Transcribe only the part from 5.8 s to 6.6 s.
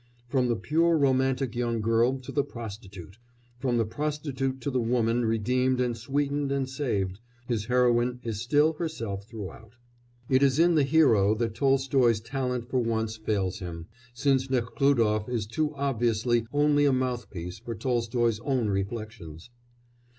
sweetened